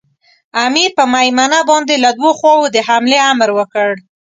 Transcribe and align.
امیر 0.65 0.89
پر 0.97 1.05
مېمنه 1.13 1.59
باندې 1.69 1.95
له 2.03 2.09
دوو 2.17 2.31
خواوو 2.39 2.71
د 2.75 2.77
حملې 2.87 3.19
امر 3.31 3.49
وکړ. 3.57 3.89